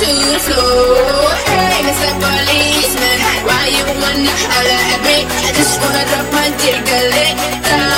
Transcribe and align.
too 0.00 0.38
slow. 0.38 1.28
Hey, 1.44 1.84
Mr. 1.84 2.08
Policeman, 2.24 3.18
why 3.44 3.68
you 3.68 3.84
wanna 4.00 4.32
holler 4.48 4.82
at 4.94 5.00
me? 5.04 5.28
I 5.28 5.52
just 5.52 5.76
wanna 5.80 6.02
drop 6.08 6.26
my 6.32 6.48
dick 6.56 6.88
a 6.88 7.00
little. 7.12 7.89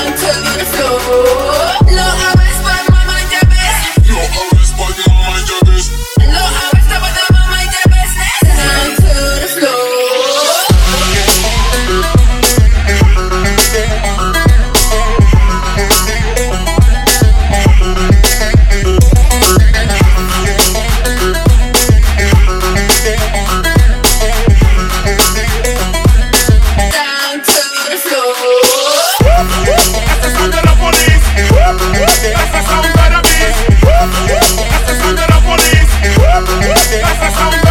Oh. 37.35 37.62